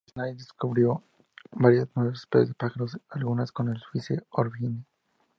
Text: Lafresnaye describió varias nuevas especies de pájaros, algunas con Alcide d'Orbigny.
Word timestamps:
Lafresnaye 0.03 0.33
describió 0.33 1.03
varias 1.51 1.87
nuevas 1.95 2.17
especies 2.17 2.47
de 2.47 2.53
pájaros, 2.55 2.99
algunas 3.09 3.51
con 3.51 3.69
Alcide 3.69 4.21
d'Orbigny. 4.35 4.83